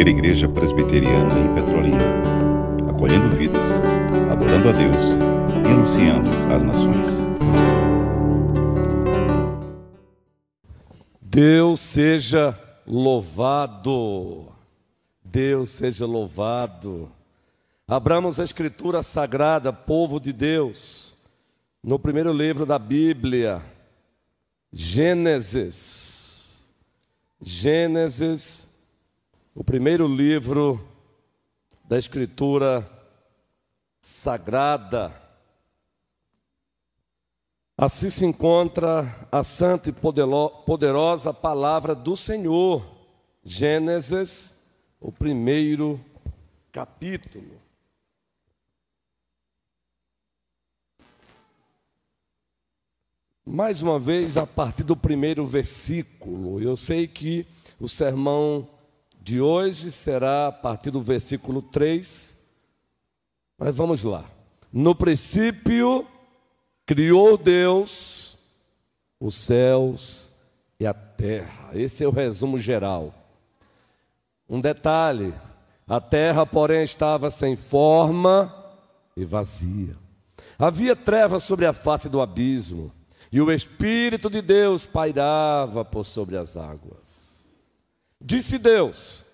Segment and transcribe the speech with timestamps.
[0.00, 1.98] primeira igreja presbiteriana em Petrolina,
[2.88, 3.82] acolhendo vidas,
[4.30, 4.96] adorando a Deus
[5.62, 7.06] e anunciando as nações.
[11.20, 14.48] Deus seja louvado.
[15.22, 17.12] Deus seja louvado.
[17.86, 21.14] Abramos a Escritura Sagrada, povo de Deus,
[21.84, 23.62] no primeiro livro da Bíblia,
[24.72, 26.64] Gênesis.
[27.42, 28.69] Gênesis,
[29.54, 30.80] o primeiro livro
[31.84, 32.88] da Escritura
[34.00, 35.14] Sagrada.
[37.76, 42.84] Assim se encontra a santa e poderosa palavra do Senhor.
[43.42, 44.56] Gênesis,
[45.00, 45.98] o primeiro
[46.70, 47.58] capítulo.
[53.44, 57.46] Mais uma vez, a partir do primeiro versículo, eu sei que
[57.80, 58.68] o sermão
[59.22, 62.36] de hoje será a partir do versículo 3,
[63.58, 64.24] mas vamos lá.
[64.72, 66.06] No princípio,
[66.86, 68.38] criou Deus
[69.20, 70.30] os céus
[70.78, 71.70] e a terra.
[71.74, 73.14] Esse é o resumo geral.
[74.48, 75.34] Um detalhe:
[75.86, 78.54] a terra, porém, estava sem forma
[79.16, 79.96] e vazia.
[80.58, 82.92] Havia trevas sobre a face do abismo
[83.32, 87.19] e o Espírito de Deus pairava por sobre as águas.
[88.20, 89.24] Disse Deus: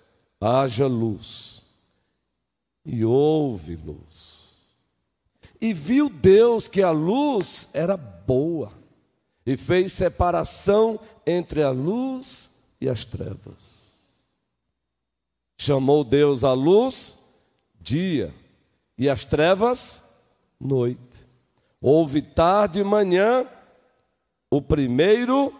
[0.41, 1.63] haja luz,
[2.85, 4.37] e houve luz.
[5.61, 8.73] E viu Deus que a luz era boa,
[9.45, 13.87] e fez separação entre a luz e as trevas.
[15.59, 17.19] Chamou Deus a luz
[17.81, 18.35] dia,
[18.99, 20.05] e as trevas
[20.61, 21.27] noite.
[21.81, 23.47] Houve tarde e manhã,
[24.51, 25.55] o primeiro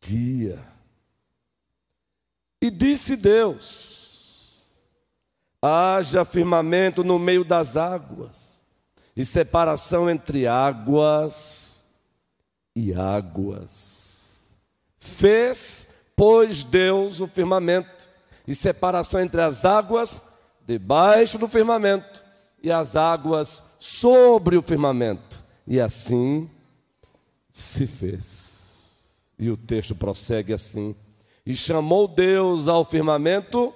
[0.00, 0.71] dia.
[2.62, 4.62] E disse Deus:
[5.60, 8.60] haja firmamento no meio das águas,
[9.16, 11.82] e separação entre águas
[12.76, 14.46] e águas.
[15.00, 18.08] Fez, pois, Deus o firmamento,
[18.46, 20.24] e separação entre as águas
[20.64, 22.22] debaixo do firmamento,
[22.62, 25.42] e as águas sobre o firmamento.
[25.66, 26.48] E assim
[27.50, 29.02] se fez.
[29.36, 30.94] E o texto prossegue assim:
[31.44, 33.74] E chamou Deus ao firmamento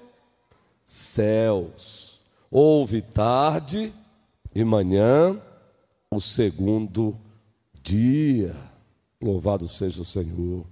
[0.85, 2.21] céus.
[2.51, 3.93] Houve tarde
[4.55, 5.41] e manhã
[6.11, 7.17] o segundo
[7.83, 8.55] dia.
[9.21, 10.65] Louvado seja o Senhor.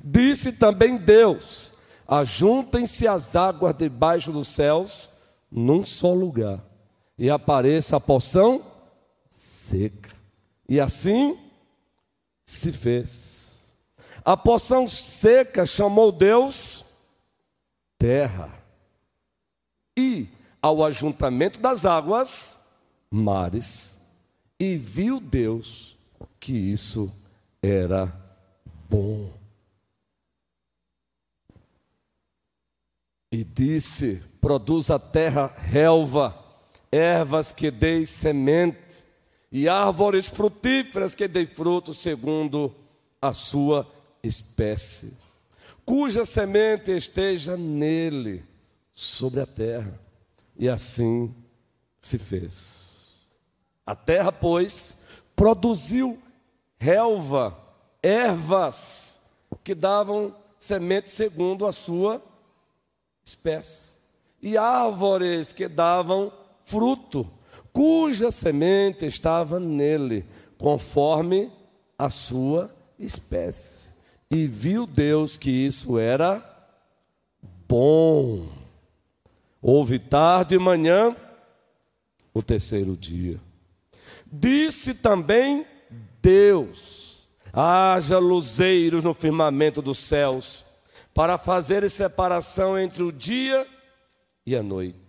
[0.00, 1.72] Disse também Deus:
[2.06, 5.10] Ajuntem-se as águas debaixo dos céus
[5.50, 6.62] num só lugar,
[7.18, 8.62] e apareça a porção
[9.26, 10.10] seca.
[10.68, 11.38] E assim
[12.46, 13.37] se fez.
[14.28, 16.84] A porção seca chamou Deus
[17.98, 18.52] terra.
[19.98, 20.28] E
[20.60, 22.62] ao ajuntamento das águas,
[23.10, 23.96] mares.
[24.60, 25.96] E viu Deus
[26.38, 27.10] que isso
[27.62, 28.14] era
[28.86, 29.32] bom.
[33.32, 36.38] E disse: Produz a terra relva,
[36.92, 39.06] ervas que deis semente
[39.50, 42.74] e árvores frutíferas que dê fruto segundo
[43.22, 43.90] a sua
[44.22, 45.16] espécie,
[45.84, 48.44] cuja semente esteja nele,
[48.92, 49.98] sobre a terra.
[50.56, 51.32] E assim
[52.00, 53.26] se fez.
[53.86, 54.96] A terra, pois,
[55.36, 56.18] produziu
[56.78, 57.56] relva,
[58.02, 59.20] ervas,
[59.62, 62.22] que davam semente segundo a sua
[63.24, 63.92] espécie,
[64.42, 66.32] e árvores que davam
[66.64, 67.30] fruto
[67.72, 70.24] cuja semente estava nele,
[70.58, 71.48] conforme
[71.96, 73.87] a sua espécie.
[74.30, 76.44] E viu Deus que isso era
[77.66, 78.48] bom.
[79.60, 81.16] Houve tarde e manhã,
[82.32, 83.40] o terceiro dia.
[84.26, 85.66] Disse também
[86.22, 90.64] Deus: haja luzeiros no firmamento dos céus,
[91.14, 93.66] para fazer separação entre o dia
[94.44, 95.08] e a noite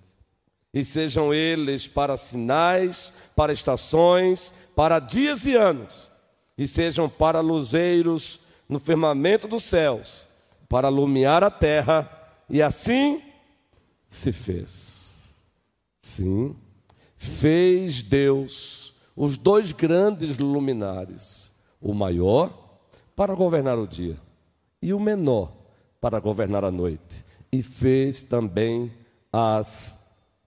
[0.74, 6.12] e sejam eles para sinais, para estações, para dias e anos,
[6.58, 8.40] e sejam para luzeiros
[8.70, 10.28] no firmamento dos céus,
[10.70, 12.08] para alumiar a terra,
[12.48, 13.24] e assim
[14.08, 15.36] se fez.
[16.00, 16.56] Sim,
[17.18, 21.52] fez Deus os dois grandes luminares,
[21.82, 22.54] o maior
[23.16, 24.18] para governar o dia
[24.82, 25.52] e o menor
[26.00, 28.92] para governar a noite, e fez também
[29.34, 30.00] as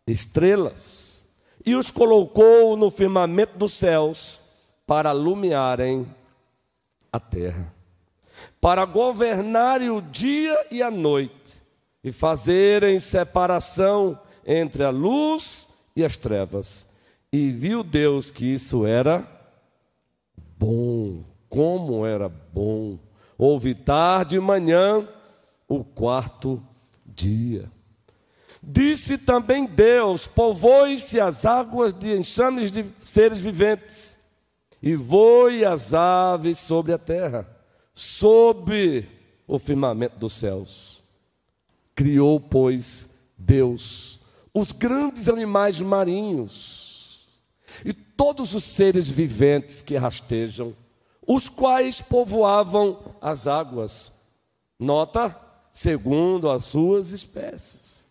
[0.06, 1.28] estrelas,
[1.64, 4.40] e os colocou no firmamento dos céus
[4.86, 6.06] para alumiarem
[7.12, 7.72] a terra,
[8.60, 11.62] para governarem o dia e a noite,
[12.02, 16.86] e fazerem separação entre a luz e as trevas.
[17.32, 19.26] E viu Deus que isso era
[20.58, 22.98] bom, como era bom.
[23.38, 25.08] Houve tarde e manhã
[25.68, 26.62] o quarto
[27.06, 27.70] dia.
[28.62, 34.16] Disse também Deus: Povoe-se as águas de enxames de seres viventes,
[34.80, 37.46] e voe as aves sobre a terra,
[37.94, 39.08] sob
[39.46, 41.02] o firmamento dos céus.
[41.94, 44.22] Criou, pois, Deus
[44.54, 47.26] os grandes animais marinhos
[47.84, 50.74] e todos os seres viventes que rastejam,
[51.26, 54.12] os quais povoavam as águas.
[54.78, 55.34] Nota,
[55.72, 58.04] segundo as suas espécies.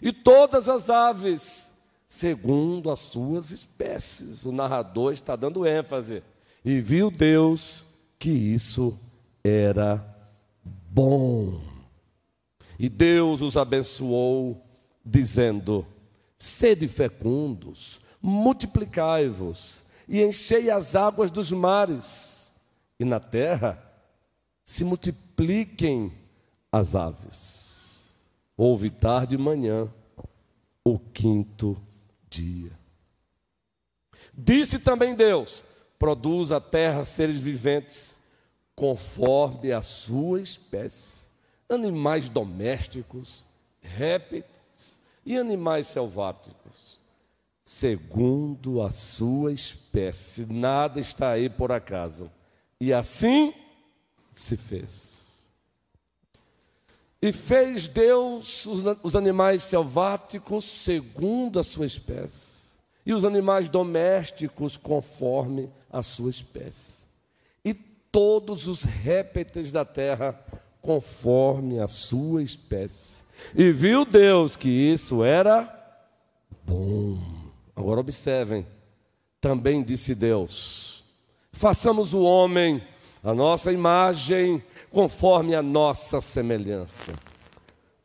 [0.00, 1.72] E todas as aves,
[2.08, 4.44] segundo as suas espécies.
[4.44, 6.22] O narrador está dando ênfase.
[6.64, 7.84] E viu Deus
[8.18, 8.98] que isso
[9.44, 10.04] era
[10.90, 11.60] bom.
[12.78, 14.64] E Deus os abençoou,
[15.04, 15.86] dizendo:
[16.36, 22.50] Sede fecundos, multiplicai-vos e enchei as águas dos mares,
[22.98, 23.82] e na terra
[24.64, 26.12] se multipliquem
[26.70, 28.10] as aves.
[28.56, 29.88] Houve tarde e manhã,
[30.84, 31.80] o quinto
[32.28, 32.72] dia.
[34.32, 35.62] Disse também Deus:
[35.98, 38.18] produz a terra seres viventes,
[38.82, 41.22] conforme a sua espécie,
[41.68, 43.44] animais domésticos,
[43.80, 46.98] répteis e animais selváticos,
[47.62, 50.52] segundo a sua espécie.
[50.52, 52.28] Nada está aí por acaso.
[52.80, 53.54] E assim
[54.32, 55.28] se fez.
[57.22, 62.62] E fez Deus os, animais selváticos segundo a sua espécie,
[63.06, 67.01] e os animais domésticos conforme a sua espécie,
[68.12, 70.38] todos os répteis da terra
[70.80, 73.22] conforme a sua espécie.
[73.56, 75.68] E viu Deus que isso era
[76.64, 77.18] bom.
[77.74, 78.66] Agora observem,
[79.40, 81.02] também disse Deus:
[81.50, 82.82] façamos o homem
[83.22, 87.12] a nossa imagem, conforme a nossa semelhança.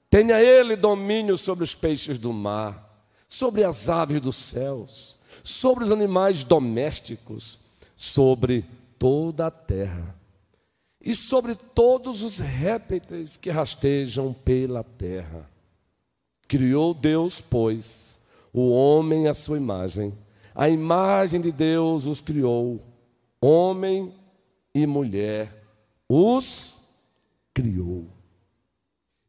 [0.09, 5.91] Tenha ele domínio sobre os peixes do mar, sobre as aves dos céus, sobre os
[5.91, 7.59] animais domésticos,
[7.95, 8.63] sobre
[8.97, 10.15] toda a terra
[11.01, 15.49] e sobre todos os répteis que rastejam pela terra.
[16.47, 18.19] Criou Deus, pois,
[18.51, 20.13] o homem à sua imagem.
[20.53, 22.81] A imagem de Deus os criou,
[23.39, 24.13] homem
[24.73, 25.63] e mulher
[26.09, 26.81] os
[27.53, 28.07] criou.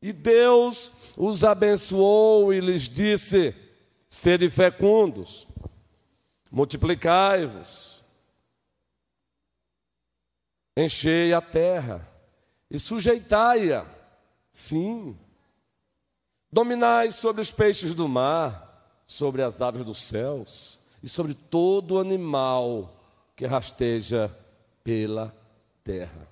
[0.00, 3.55] E Deus os abençoou e lhes disse:
[4.09, 5.47] Sede fecundos,
[6.50, 7.98] multiplicai-vos,
[10.85, 12.09] enchei a terra
[12.71, 13.85] e sujeitai-a,
[14.51, 15.19] sim.
[16.51, 22.95] Dominai sobre os peixes do mar, sobre as aves dos céus e sobre todo animal
[23.37, 24.35] que rasteja
[24.85, 25.35] pela
[25.83, 26.29] terra.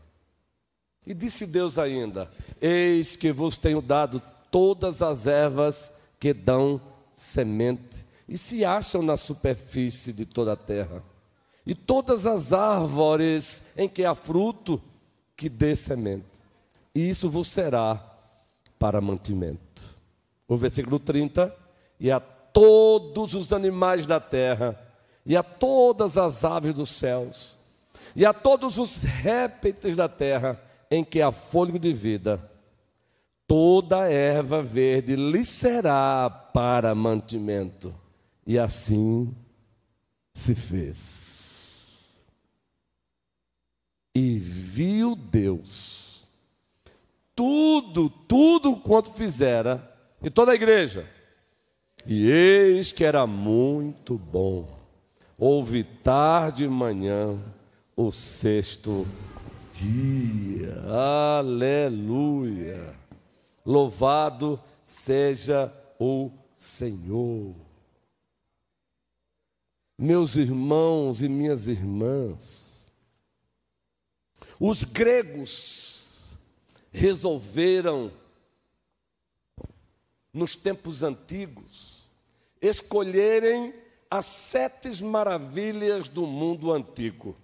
[1.07, 6.81] E disse Deus ainda: Eis que vos tenho dado todas as ervas que dão
[7.13, 11.03] semente e se acham na superfície de toda a terra,
[11.67, 14.81] e todas as árvores em que há fruto
[15.37, 16.25] que dê semente.
[16.95, 18.03] E isso vos será
[18.79, 19.83] para mantimento.
[20.47, 21.55] O versículo 30:
[21.99, 24.81] E a todos os animais da terra,
[25.25, 27.59] e a todas as aves dos céus,
[28.15, 32.41] e a todos os répteis da terra em que há fôlego de vida,
[33.47, 37.93] toda erva verde lhe será para mantimento.
[38.47, 39.35] E assim
[40.33, 41.46] se fez.
[44.19, 46.27] E viu Deus
[47.35, 51.07] tudo, tudo quanto fizera, e toda a igreja.
[52.07, 54.67] E eis que era muito bom.
[55.37, 57.39] Houve tarde e manhã
[57.95, 59.07] o sexto
[59.71, 60.83] dia.
[61.39, 62.95] Aleluia.
[63.67, 65.71] Louvado seja
[66.01, 67.55] o Senhor.
[69.99, 72.66] Meus irmãos e minhas irmãs,
[74.59, 76.37] os gregos
[76.93, 78.11] resolveram,
[80.33, 82.09] nos tempos antigos,
[82.61, 83.75] escolherem
[84.11, 87.37] as sete maravilhas do mundo antigo.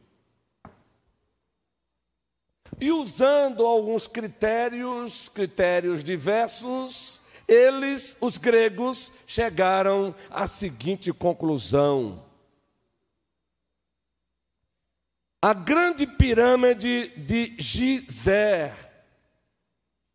[2.81, 12.23] E usando alguns critérios, critérios diversos, eles, os gregos, chegaram à seguinte conclusão:
[15.43, 18.73] a grande pirâmide de Gizé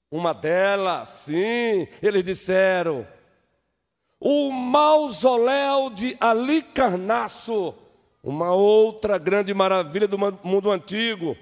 [0.09, 3.05] Uma delas, sim, eles disseram,
[4.21, 7.75] o mausoléu de Alicarnasso,
[8.23, 11.35] uma outra grande maravilha do mundo antigo,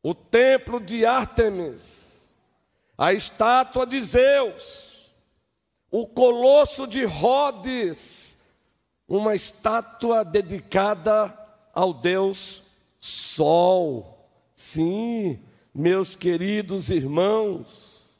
[0.00, 2.32] o templo de Ártemis,
[2.96, 5.12] a estátua de Zeus,
[5.90, 8.40] o colosso de Rhodes,
[9.08, 11.36] uma estátua dedicada
[11.74, 12.67] ao Deus
[13.00, 14.14] Sol.
[14.54, 15.40] Sim,
[15.72, 18.12] meus queridos irmãos,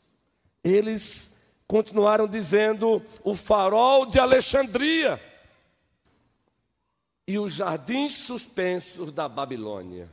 [0.62, 1.34] eles
[1.66, 5.20] continuaram dizendo o farol de Alexandria
[7.26, 10.08] e os jardins suspensos da Babilônia.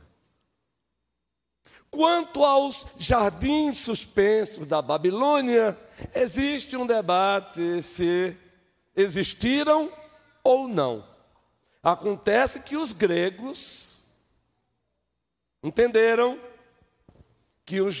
[1.90, 5.78] Quanto aos jardins suspensos da Babilônia,
[6.14, 8.36] existe um debate se
[8.94, 9.90] existiram
[10.42, 11.06] ou não.
[11.82, 13.95] Acontece que os gregos
[15.66, 16.38] entenderam
[17.64, 17.96] que os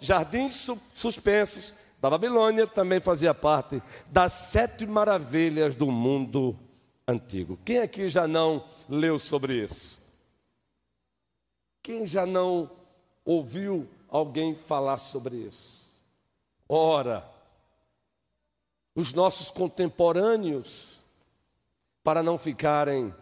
[0.00, 6.54] jardins suspensos da Babilônia também fazia parte das sete maravilhas do mundo
[7.08, 7.58] antigo.
[7.64, 10.02] Quem aqui já não leu sobre isso?
[11.82, 12.70] Quem já não
[13.24, 16.04] ouviu alguém falar sobre isso?
[16.68, 17.26] Ora,
[18.94, 20.98] os nossos contemporâneos,
[22.02, 23.14] para não ficarem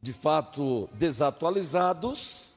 [0.00, 2.54] de fato desatualizados,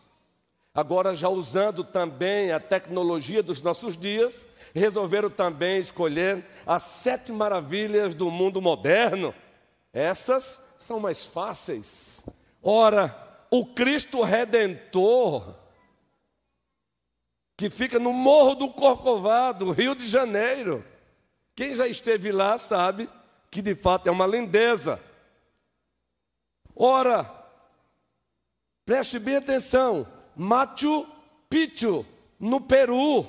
[0.73, 8.15] agora já usando também a tecnologia dos nossos dias, resolveram também escolher as sete maravilhas
[8.15, 9.33] do mundo moderno.
[9.93, 12.25] Essas são mais fáceis.
[12.63, 13.15] Ora,
[13.49, 15.55] o Cristo Redentor,
[17.57, 20.85] que fica no Morro do Corcovado, Rio de Janeiro.
[21.53, 23.09] Quem já esteve lá sabe
[23.51, 24.99] que de fato é uma lindeza.
[26.73, 27.29] Ora,
[28.85, 31.05] preste bem atenção, Machu
[31.49, 32.05] Picchu,
[32.39, 33.25] no Peru,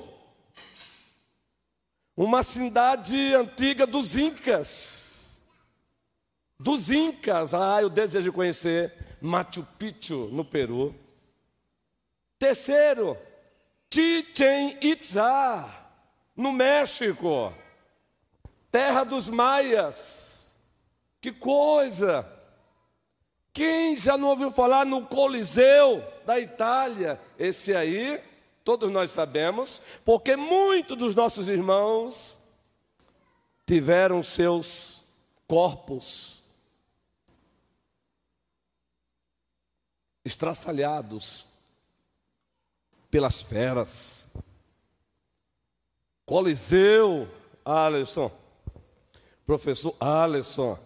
[2.15, 5.41] uma cidade antiga dos Incas.
[6.59, 10.95] Dos Incas, ah, eu desejo conhecer Machu Picchu, no Peru.
[12.39, 13.17] Terceiro,
[13.91, 15.69] Chichen Itza,
[16.35, 17.53] no México,
[18.71, 20.57] terra dos maias.
[21.21, 22.29] Que coisa!
[23.53, 27.19] Quem já não ouviu falar no Coliseu da Itália?
[27.37, 28.21] Esse aí,
[28.63, 32.37] todos nós sabemos, porque muitos dos nossos irmãos
[33.65, 35.03] tiveram seus
[35.47, 36.41] corpos
[40.25, 41.45] estraçalhados
[43.11, 44.31] pelas feras.
[46.25, 47.27] Coliseu,
[47.63, 48.31] Alisson,
[49.45, 50.79] professor Alisson,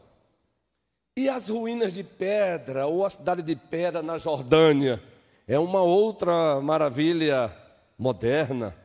[1.15, 5.01] e as ruínas de pedra, ou a cidade de pedra na Jordânia,
[5.48, 7.56] é uma outra maravilha
[7.98, 8.75] moderna.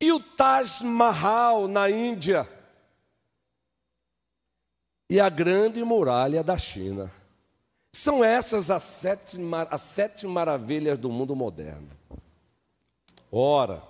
[0.00, 2.48] E o Taj Mahal na Índia,
[5.08, 7.12] e a grande muralha da China.
[7.92, 9.38] São essas as sete,
[9.70, 11.90] as sete maravilhas do mundo moderno.
[13.30, 13.82] Ora,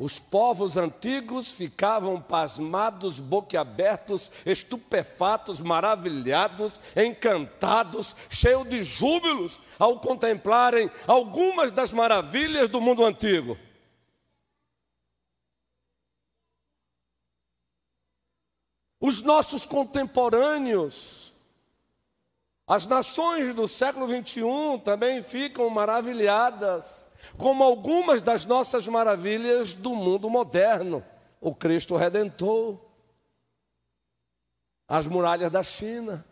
[0.00, 11.70] os povos antigos ficavam pasmados, boquiabertos, estupefatos, maravilhados, encantados, cheios de júbilos ao contemplarem algumas
[11.70, 13.58] das maravilhas do mundo antigo.
[18.98, 21.30] Os nossos contemporâneos,
[22.66, 30.28] as nações do século 21 também ficam maravilhadas como algumas das nossas maravilhas do mundo
[30.28, 31.04] moderno.
[31.40, 32.78] O Cristo Redentor,
[34.86, 36.24] as muralhas da China.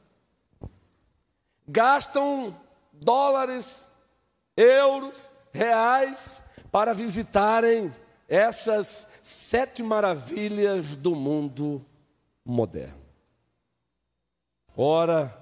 [1.67, 2.55] Gastam
[2.93, 3.91] dólares,
[4.57, 7.95] euros, reais para visitarem
[8.29, 11.85] essas sete maravilhas do mundo
[12.45, 13.07] moderno.
[14.77, 15.37] Ora,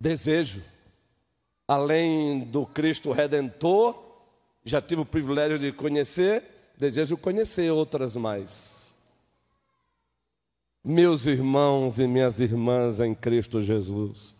[0.00, 0.62] desejo,
[1.66, 4.02] além do Cristo Redentor,
[4.64, 6.42] já tive o privilégio de conhecer,
[6.76, 8.94] desejo conhecer outras mais.
[10.82, 14.34] Meus irmãos e minhas irmãs em Cristo Jesus.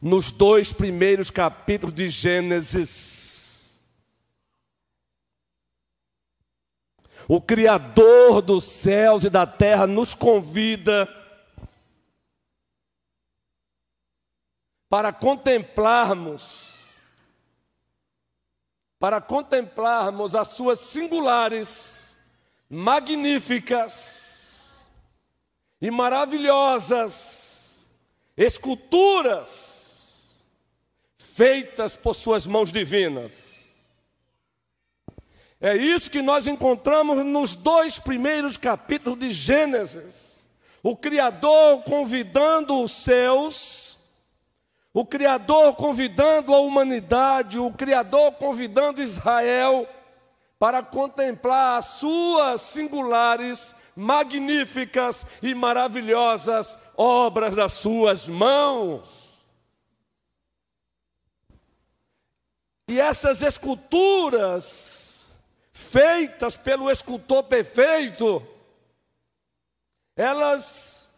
[0.00, 3.80] Nos dois primeiros capítulos de Gênesis,
[7.28, 11.08] o Criador dos céus e da terra nos convida
[14.90, 16.68] para contemplarmos
[18.98, 22.18] para contemplarmos as suas singulares,
[22.68, 24.90] magníficas
[25.80, 27.88] e maravilhosas
[28.36, 30.44] esculturas
[31.16, 33.88] feitas por suas mãos divinas.
[35.58, 40.46] É isso que nós encontramos nos dois primeiros capítulos de Gênesis.
[40.82, 43.89] O Criador convidando os seus,
[44.92, 49.88] o Criador convidando a humanidade, o Criador convidando Israel
[50.58, 59.30] para contemplar as suas singulares, magníficas e maravilhosas obras das suas mãos.
[62.88, 65.36] E essas esculturas,
[65.72, 68.44] feitas pelo escultor perfeito,
[70.16, 71.14] elas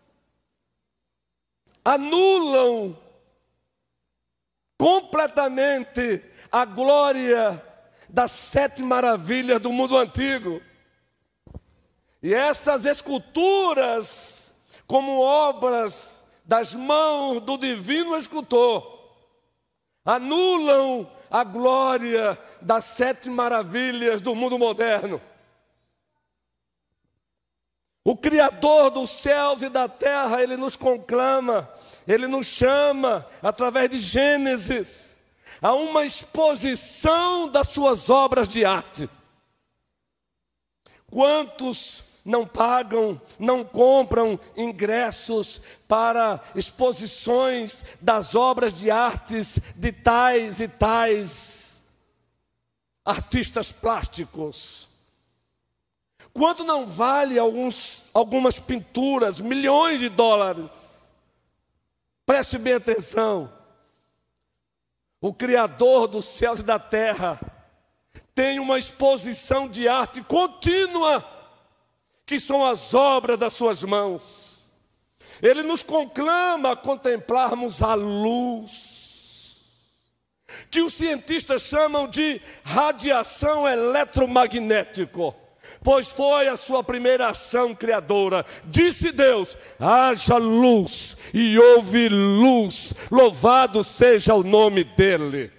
[1.82, 2.96] anulam
[4.82, 7.64] completamente a glória
[8.08, 10.60] das sete maravilhas do mundo antigo.
[12.20, 14.52] E essas esculturas,
[14.84, 19.14] como obras das mãos do divino escultor,
[20.04, 25.22] anulam a glória das sete maravilhas do mundo moderno.
[28.02, 31.72] O Criador dos céus e da terra, Ele nos conclama,
[32.06, 35.16] Ele nos chama, através de Gênesis,
[35.60, 39.08] a uma exposição das suas obras de arte.
[41.10, 50.68] Quantos não pagam, não compram ingressos para exposições das obras de artes de tais e
[50.68, 51.84] tais
[53.04, 54.88] artistas plásticos.
[56.32, 60.91] Quanto não vale alguns, algumas pinturas, milhões de dólares?
[62.24, 63.52] Preste bem atenção.
[65.20, 67.40] O Criador dos céus e da terra
[68.34, 71.24] tem uma exposição de arte contínua
[72.24, 74.70] que são as obras das suas mãos.
[75.40, 79.56] Ele nos conclama a contemplarmos a luz,
[80.70, 85.34] que os cientistas chamam de radiação eletromagnética,
[85.82, 88.44] pois foi a sua primeira ação criadora.
[88.64, 95.52] Disse Deus: haja luz, e houve luz, louvado seja o nome dEle.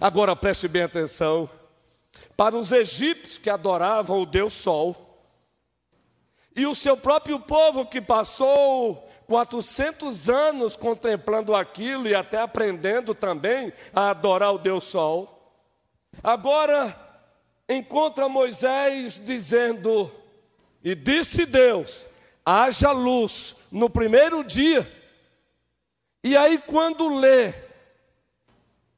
[0.00, 1.48] Agora preste bem atenção.
[2.36, 5.10] Para os egípcios que adoravam o Deus Sol,
[6.56, 13.72] e o seu próprio povo que passou 400 anos contemplando aquilo e até aprendendo também
[13.94, 15.54] a adorar o Deus Sol.
[16.22, 17.09] Agora
[17.70, 20.10] encontra Moisés dizendo:
[20.82, 22.08] E disse Deus:
[22.44, 24.90] haja luz no primeiro dia.
[26.22, 27.54] E aí, quando lê,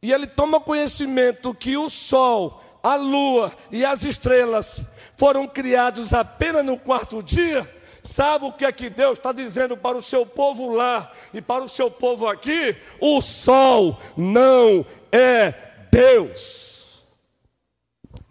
[0.02, 4.80] e ele toma conhecimento que o sol, a lua e as estrelas
[5.16, 7.70] foram criados apenas no quarto dia,
[8.02, 11.62] sabe o que é que Deus está dizendo para o seu povo lá e para
[11.62, 12.76] o seu povo aqui?
[13.00, 15.54] O sol não é
[15.92, 16.71] Deus.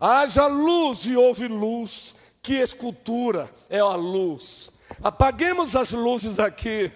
[0.03, 2.15] Haja luz e houve luz.
[2.41, 4.71] Que escultura é a luz.
[5.03, 6.91] Apaguemos as luzes aqui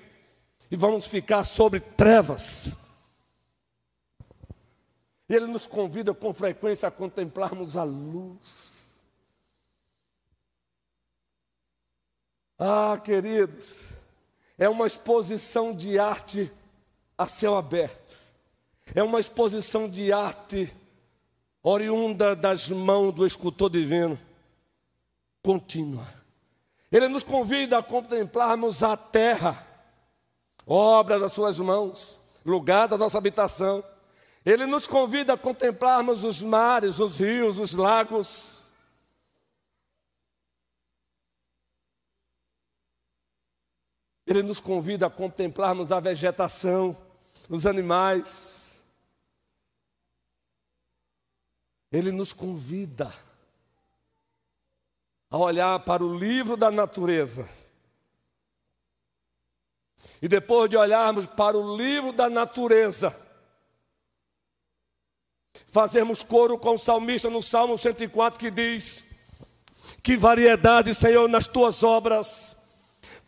[0.71, 2.75] e vamos ficar sobre trevas.
[5.29, 9.03] E Ele nos convida com frequência a contemplarmos a luz.
[12.57, 13.89] Ah, queridos,
[14.57, 16.51] é uma exposição de arte
[17.15, 18.17] a céu aberto.
[18.95, 20.73] É uma exposição de arte
[21.67, 24.19] oriunda das mãos do escultor divino,
[25.41, 26.08] contínua.
[26.91, 29.65] Ele nos convida a contemplarmos a terra,
[30.67, 33.84] obra das suas mãos, lugar da nossa habitação.
[34.45, 38.56] Ele nos convida a contemplarmos os mares, os rios, os lagos,
[44.28, 46.97] Ele nos convida a contemplarmos a vegetação,
[47.47, 48.64] os animais.
[51.95, 53.13] Ele nos convida
[55.29, 57.47] a olhar para o livro da natureza.
[60.21, 63.15] E depois de olharmos para o livro da natureza,
[65.67, 69.05] fazermos coro com o salmista no Salmo 104 que diz:
[70.01, 72.55] Que variedade, Senhor, nas tuas obras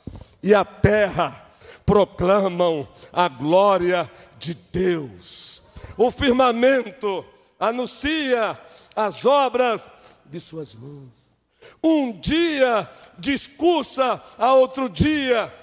[0.44, 1.48] e a terra
[1.86, 5.62] proclamam a glória de Deus.
[5.98, 7.26] O firmamento
[7.60, 8.60] anuncia
[8.96, 9.82] as obras
[10.26, 11.10] de suas mãos.
[11.84, 15.54] Um dia discursa a outro dia,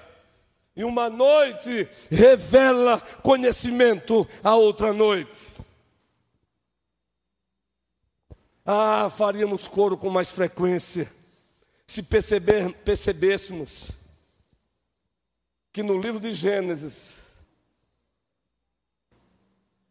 [0.79, 5.45] e uma noite revela conhecimento a outra noite.
[8.65, 11.13] Ah, faríamos coro com mais frequência
[11.85, 13.91] se perceber, percebêssemos
[15.73, 17.17] que no livro de Gênesis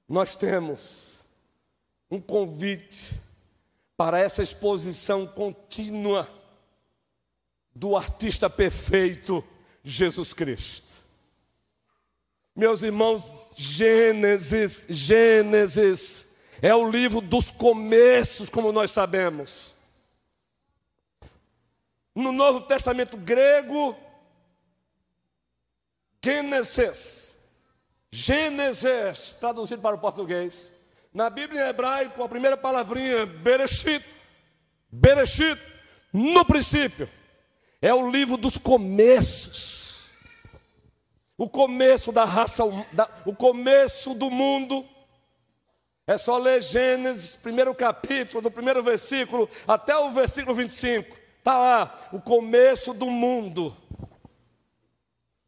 [0.07, 1.17] nós temos
[2.09, 3.13] um convite
[3.97, 6.29] para essa exposição contínua
[7.75, 9.43] do artista perfeito
[9.87, 10.97] Jesus Cristo.
[12.53, 19.73] Meus irmãos, Gênesis, Gênesis é o livro dos começos, como nós sabemos.
[22.13, 23.95] No Novo Testamento grego,
[26.21, 27.37] Gênesis,
[28.11, 30.69] Gênesis, traduzido para o português,
[31.13, 34.03] na Bíblia em hebraico, a primeira palavrinha, Bereshit,
[34.91, 35.61] Bereshit,
[36.11, 37.09] no princípio,
[37.81, 39.76] é o livro dos começos.
[41.37, 44.85] O começo da raça, da, o começo do mundo.
[46.07, 51.15] É só ler Gênesis, primeiro capítulo, do primeiro versículo até o versículo 25.
[51.37, 53.75] Está lá, o começo do mundo.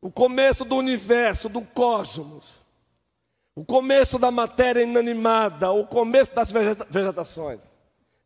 [0.01, 2.59] O começo do universo, do cosmos
[3.59, 7.61] o começo da matéria inanimada, o começo das vegetações.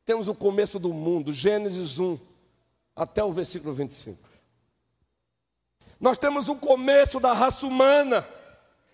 [0.05, 2.19] Temos o começo do mundo, Gênesis 1,
[2.95, 4.19] até o versículo 25.
[5.99, 8.27] Nós temos o começo da raça humana,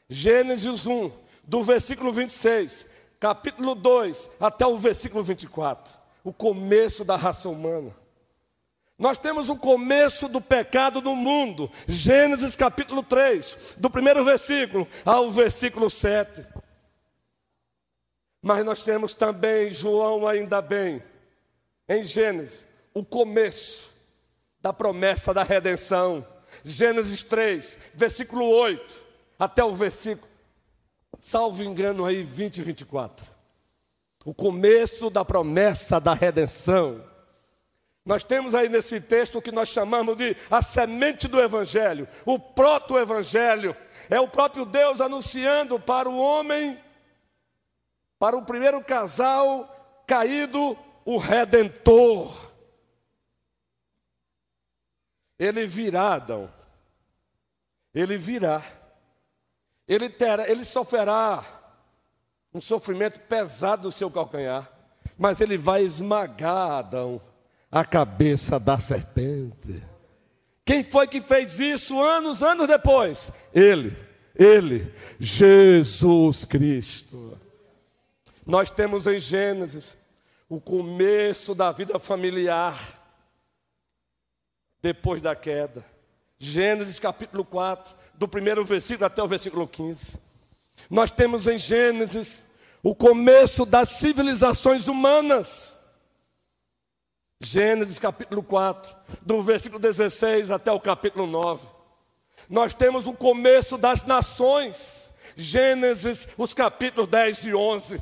[0.07, 1.11] Gênesis 1,
[1.43, 2.85] do versículo 26,
[3.19, 5.93] capítulo 2, até o versículo 24.
[6.23, 7.95] O começo da raça humana.
[8.97, 15.31] Nós temos o começo do pecado no mundo, Gênesis capítulo 3, do primeiro versículo ao
[15.31, 16.45] versículo 7.
[18.41, 21.01] Mas nós temos também, João, ainda bem,
[21.87, 23.89] em Gênesis, o começo
[24.61, 26.25] da promessa da redenção.
[26.63, 29.01] Gênesis 3, versículo 8,
[29.37, 30.27] até o versículo,
[31.21, 33.25] salvo engano aí, 20 e 24.
[34.25, 37.03] O começo da promessa da redenção.
[38.05, 42.39] Nós temos aí nesse texto o que nós chamamos de a semente do Evangelho, o
[42.39, 43.75] proto-Evangelho.
[44.09, 46.77] É o próprio Deus anunciando para o homem,
[48.17, 52.48] para o primeiro casal caído, o Redentor.
[55.39, 56.51] Ele virá, Adão.
[57.95, 58.61] Ele virá.
[59.87, 61.43] Ele, terá, ele sofrerá
[62.53, 64.69] um sofrimento pesado no seu calcanhar,
[65.17, 67.21] mas ele vai esmagar Adão
[67.71, 69.81] a cabeça da serpente.
[70.65, 73.31] Quem foi que fez isso anos, anos depois?
[73.53, 73.95] Ele,
[74.35, 77.37] ele, Jesus Cristo.
[78.45, 79.95] Nós temos em Gênesis
[80.47, 82.98] o começo da vida familiar
[84.81, 85.85] depois da queda.
[86.37, 90.17] Gênesis capítulo 4, do primeiro versículo até o versículo 15.
[90.89, 92.45] Nós temos em Gênesis
[92.81, 95.77] o começo das civilizações humanas.
[97.41, 101.67] Gênesis capítulo 4, do versículo 16 até o capítulo 9.
[102.49, 105.11] Nós temos o começo das nações.
[105.35, 108.01] Gênesis, os capítulos 10 e 11.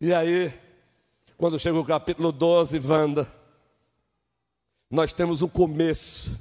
[0.00, 0.52] E aí,
[1.38, 3.41] quando chega o capítulo 12, Wanda,
[4.92, 6.38] nós temos o começo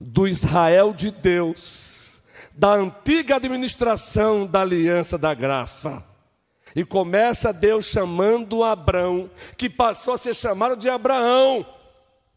[0.00, 2.20] do Israel de Deus,
[2.52, 6.04] da antiga administração da aliança da graça.
[6.74, 11.64] E começa Deus chamando Abraão, que passou a ser chamado de Abraão.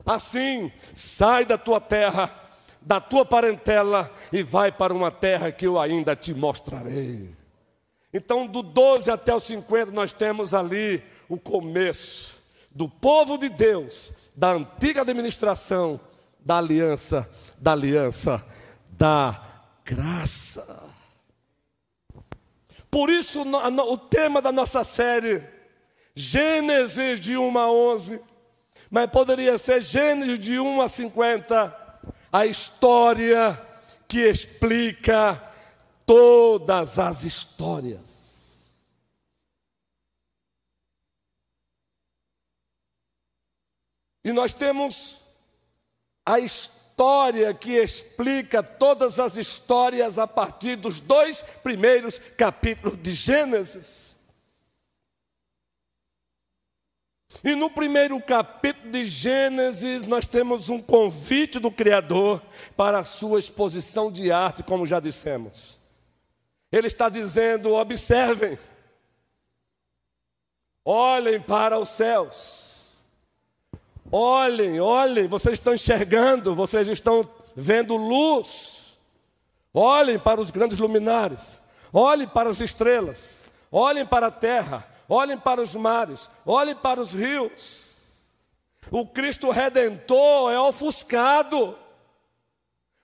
[0.05, 2.31] Assim, sai da tua terra,
[2.79, 7.27] da tua parentela e vai para uma terra que eu ainda te mostrarei.
[8.13, 12.36] Então, do 12 até o 50, nós temos ali o começo
[12.77, 15.99] do povo de Deus, da antiga administração,
[16.39, 18.45] da aliança, da aliança,
[18.91, 19.43] da
[19.83, 20.83] graça.
[22.91, 25.43] Por isso, o tema da nossa série,
[26.13, 28.21] Gênesis de 1 a 11,
[28.91, 33.59] mas poderia ser Gênesis de 1 a 50, a história
[34.07, 35.41] que explica
[36.05, 38.16] todas as histórias.
[44.27, 45.21] E nós temos
[46.25, 54.17] a história que explica todas as histórias a partir dos dois primeiros capítulos de Gênesis.
[57.41, 62.43] E no primeiro capítulo de Gênesis, nós temos um convite do Criador
[62.75, 65.79] para a sua exposição de arte, como já dissemos.
[66.69, 68.59] Ele está dizendo: observem,
[70.83, 72.66] olhem para os céus,
[74.11, 78.97] olhem, olhem, vocês estão enxergando, vocês estão vendo luz,
[79.73, 81.59] olhem para os grandes luminares,
[81.91, 87.13] olhem para as estrelas, olhem para a terra, olhem para os mares, olhem para os
[87.13, 87.87] rios.
[88.89, 91.77] O Cristo Redentor é ofuscado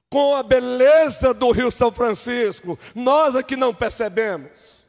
[0.09, 2.77] com a beleza do Rio São Francisco.
[2.93, 4.82] Nós aqui não percebemos.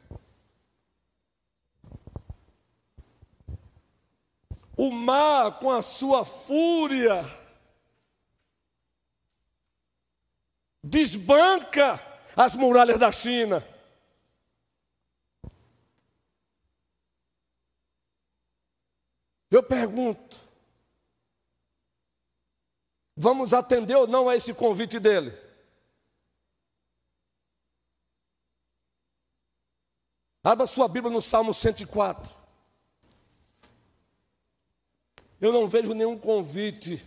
[4.77, 7.23] O mar com a sua fúria
[10.83, 11.99] desbanca
[12.35, 13.65] as muralhas da China.
[19.49, 20.37] Eu pergunto:
[23.15, 25.31] Vamos atender ou não a esse convite dele?
[30.43, 32.44] Abra sua Bíblia no Salmo 104.
[35.39, 37.05] Eu não vejo nenhum convite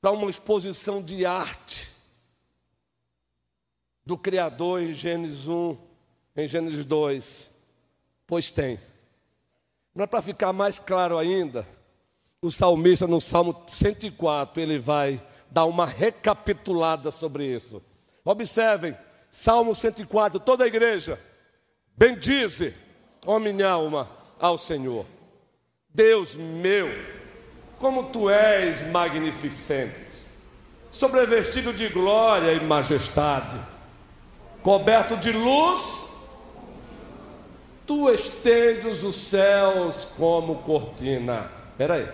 [0.00, 1.90] para uma exposição de arte
[4.04, 5.76] do Criador em Gênesis 1,
[6.36, 7.50] em Gênesis 2.
[8.26, 8.78] Pois tem.
[9.94, 11.66] Mas para ficar mais claro ainda,
[12.42, 17.82] o salmista no Salmo 104, ele vai dar uma recapitulada sobre isso.
[18.24, 18.96] Observem,
[19.30, 21.20] Salmo 104, toda a igreja,
[21.96, 22.74] bendize,
[23.24, 25.06] ó minha alma, ao Senhor.
[25.88, 26.88] Deus meu,
[27.78, 30.24] como tu és magnificente,
[30.90, 33.60] sobrevestido de glória e majestade,
[34.62, 36.06] coberto de luz,
[37.86, 41.50] tu estendes os céus como cortina.
[41.70, 42.08] Espera aí.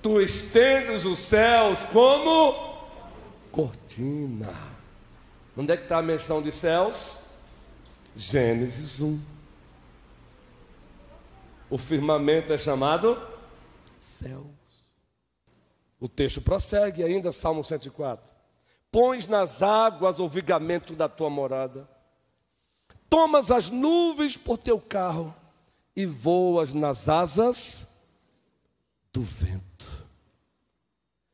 [0.00, 2.54] Tu estendes os céus como
[3.50, 4.54] cortina.
[5.56, 7.24] Onde é que está a menção de céus?
[8.14, 9.20] Gênesis 1.
[11.68, 13.20] O firmamento é chamado
[14.06, 14.46] céus.
[16.00, 18.34] O texto prossegue ainda, Salmo 104.
[18.90, 21.88] Pões nas águas o vigamento da tua morada,
[23.10, 25.34] tomas as nuvens por teu carro
[25.94, 27.88] e voas nas asas
[29.12, 30.06] do vento.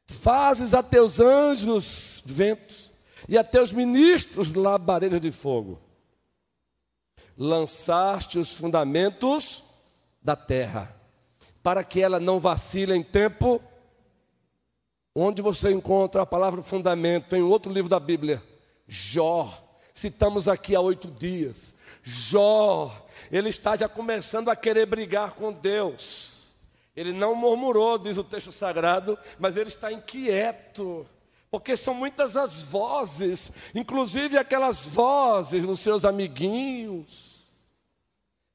[0.06, 2.92] Fazes a teus anjos ventos
[3.28, 5.80] e a teus ministros labaredas de fogo.
[7.36, 9.62] Lançaste os fundamentos
[10.22, 10.94] da terra,
[11.62, 13.60] para que ela não vacile em tempo.
[15.14, 17.36] Onde você encontra a palavra fundamento?
[17.36, 18.42] Em outro livro da Bíblia,
[18.88, 19.58] Jó.
[19.94, 21.74] Citamos aqui há oito dias.
[22.02, 26.54] Jó, ele está já começando a querer brigar com Deus.
[26.96, 31.06] Ele não murmurou, diz o texto sagrado, mas ele está inquieto,
[31.50, 37.31] porque são muitas as vozes, inclusive aquelas vozes dos seus amiguinhos,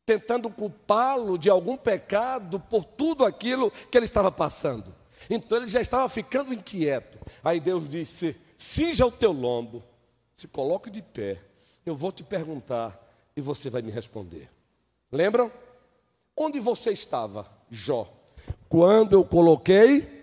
[0.08, 4.96] tentando culpá-lo de algum pecado por tudo aquilo que ele estava passando.
[5.30, 7.20] Então ele já estava ficando inquieto.
[7.44, 9.84] Aí Deus disse: cinja o teu lombo,
[10.36, 11.40] se coloque de pé,
[11.86, 13.00] eu vou te perguntar
[13.36, 14.50] e você vai me responder.
[15.12, 15.52] Lembram?
[16.36, 18.18] Onde você estava, Jó?
[18.70, 20.18] quando eu coloquei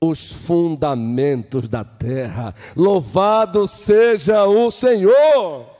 [0.00, 2.54] os fundamentos da terra.
[2.76, 5.70] Louvado seja o Senhor.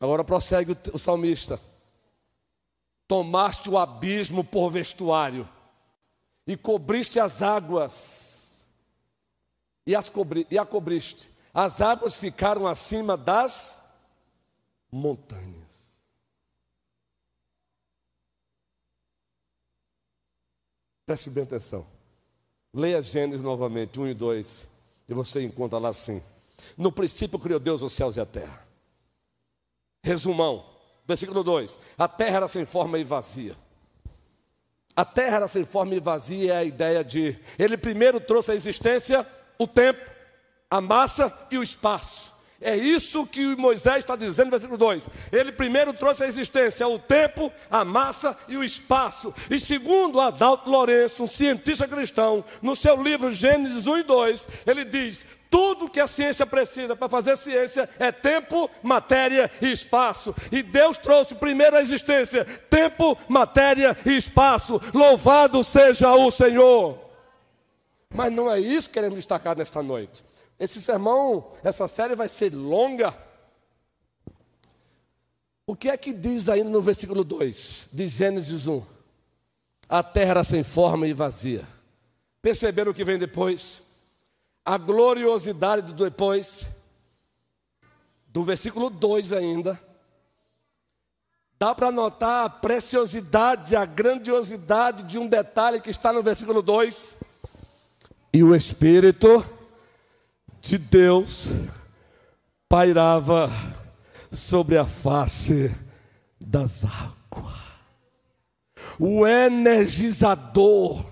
[0.00, 1.60] Agora prossegue o salmista.
[3.10, 5.48] Tomaste o abismo por vestuário
[6.46, 8.64] e cobriste as águas
[9.84, 11.28] e, as cobri, e a cobriste.
[11.52, 13.84] As águas ficaram acima das
[14.92, 15.66] montanhas.
[21.04, 21.84] Preste bem atenção.
[22.72, 24.68] Leia Gênesis novamente, 1 e 2,
[25.08, 26.22] e você encontra lá assim.
[26.76, 28.64] No princípio criou Deus os céus e a terra.
[30.00, 30.69] Resumão,
[31.10, 33.56] versículo 2: A terra era sem forma e vazia.
[34.94, 37.38] A terra era sem forma e vazia é a ideia de.
[37.58, 39.26] Ele primeiro trouxe à existência
[39.58, 40.10] o tempo,
[40.70, 42.32] a massa e o espaço.
[42.60, 45.08] É isso que Moisés está dizendo no versículo 2.
[45.32, 49.32] Ele primeiro trouxe a existência, o tempo, a massa e o espaço.
[49.48, 54.84] E segundo Adalto Lourenço, um cientista cristão, no seu livro Gênesis 1 e 2, ele
[54.84, 60.34] diz: tudo que a ciência precisa para fazer ciência é tempo, matéria e espaço.
[60.52, 64.80] E Deus trouxe primeiro a existência: tempo, matéria e espaço.
[64.94, 66.98] Louvado seja o Senhor.
[68.14, 70.22] Mas não é isso que queremos destacar nesta noite.
[70.60, 73.16] Esse sermão, essa série vai ser longa.
[75.66, 78.84] O que é que diz ainda no versículo 2 de Gênesis 1?
[79.88, 81.66] A terra era sem forma e vazia.
[82.42, 83.82] Perceberam o que vem depois?
[84.62, 86.66] A gloriosidade do depois,
[88.26, 89.80] do versículo 2 ainda.
[91.58, 97.16] Dá para notar a preciosidade, a grandiosidade de um detalhe que está no versículo 2.
[98.32, 99.42] E o Espírito
[100.60, 101.48] de Deus
[102.68, 103.50] pairava
[104.30, 105.74] sobre a face
[106.40, 107.60] das águas.
[108.98, 111.04] O energizador,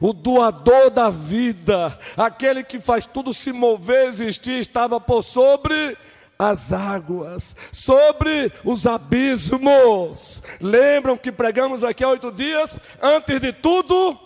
[0.00, 5.96] o doador da vida, aquele que faz tudo se mover, existir, estava por sobre
[6.38, 10.42] as águas, sobre os abismos.
[10.60, 12.78] Lembram que pregamos aqui há oito dias?
[13.00, 14.18] Antes de tudo,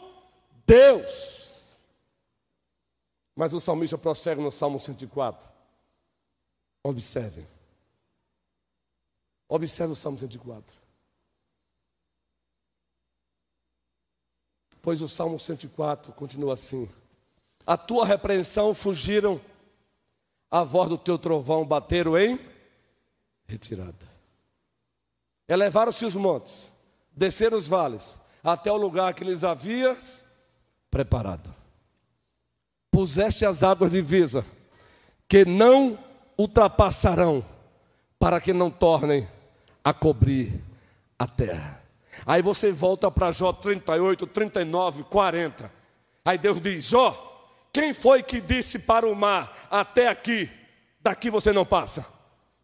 [0.67, 1.40] Deus.
[3.35, 5.49] Mas o salmista prossegue no Salmo 104.
[6.83, 7.47] Observem.
[9.49, 10.75] Observe o Salmo 104.
[14.83, 16.89] Pois o Salmo 104 continua assim:
[17.67, 19.41] A tua repreensão fugiram,
[20.51, 22.39] a voz do teu trovão bateram em
[23.47, 24.09] retirada.
[25.49, 26.71] Elevaram-se os montes,
[27.11, 30.25] desceram os vales, até o lugar que lhes havias
[30.91, 31.60] preparado
[32.91, 34.45] puseste as águas de vida,
[35.29, 35.99] que não
[36.37, 37.45] ultrapassarão,
[38.19, 39.29] para que não tornem
[39.83, 40.61] a cobrir
[41.19, 41.83] a terra.
[42.27, 45.73] Aí você volta para Jó 38, 39, 40.
[46.25, 50.51] Aí Deus diz: Jó, quem foi que disse para o mar, até aqui,
[51.01, 52.05] daqui você não passa?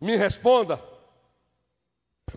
[0.00, 0.80] Me responda.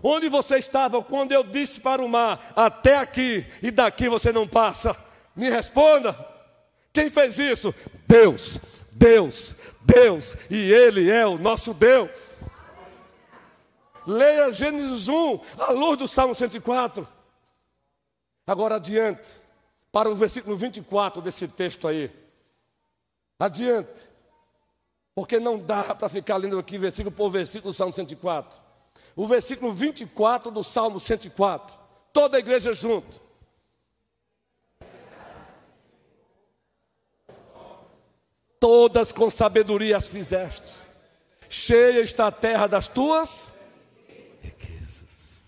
[0.04, 4.47] Onde você estava quando eu disse para o mar, até aqui e daqui você não
[4.47, 4.95] passa?
[5.36, 6.13] Me responda.
[6.91, 7.73] Quem fez isso?
[8.08, 8.60] Deus,
[8.91, 12.39] Deus, Deus, e Ele é o nosso Deus.
[14.06, 17.08] Leia Gênesis 1, à luz do Salmo 104.
[18.47, 19.32] Agora adiante,
[19.91, 22.12] para o versículo 24 desse texto aí.
[23.38, 24.10] Adiante,
[25.13, 28.60] porque não dá para ficar lendo aqui versículo por versículo do Salmo 104.
[29.15, 31.78] O versículo 24 do Salmo 104.
[32.12, 33.21] Toda a igreja junto.
[38.60, 40.76] Todas com sabedoria as fizeste.
[41.50, 43.52] Cheia está a terra das tuas
[44.41, 45.41] riquezas.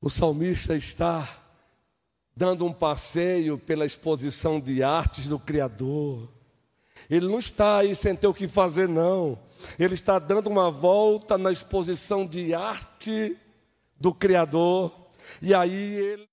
[0.00, 1.38] O salmista está
[2.36, 6.28] dando um passeio pela exposição de artes do Criador.
[7.10, 9.38] Ele não está aí sem ter o que fazer, não.
[9.78, 13.36] Ele está dando uma volta na exposição de arte
[13.98, 14.92] do Criador.
[15.40, 16.28] E aí ele.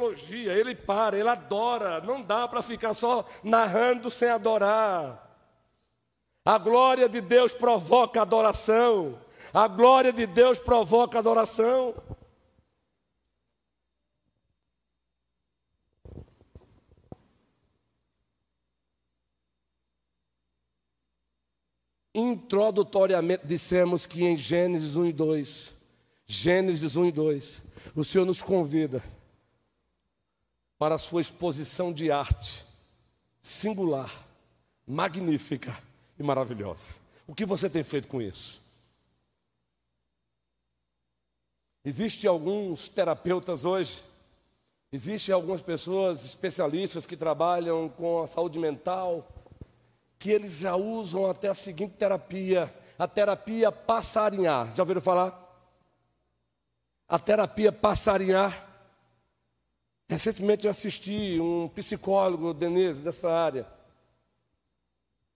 [0.00, 5.28] Teologia, ele para, ele adora, não dá para ficar só narrando sem adorar.
[6.44, 9.20] A glória de Deus provoca adoração.
[9.52, 11.94] A glória de Deus provoca adoração.
[22.12, 25.74] Introdutoriamente dissemos que em Gênesis 1 e 2,
[26.26, 27.62] Gênesis 1 e 2,
[27.94, 29.02] o Senhor nos convida
[30.80, 32.64] para a sua exposição de arte
[33.42, 34.10] singular,
[34.86, 35.78] magnífica
[36.18, 36.86] e maravilhosa.
[37.26, 38.62] O que você tem feito com isso?
[41.84, 44.02] Existem alguns terapeutas hoje,
[44.90, 49.28] existem algumas pessoas especialistas que trabalham com a saúde mental,
[50.18, 54.74] que eles já usam até a seguinte terapia, a terapia passarinhar.
[54.74, 55.46] Já ouviram falar?
[57.06, 58.69] A terapia passarinhar
[60.10, 63.64] Recentemente eu assisti um psicólogo, Denise, dessa área.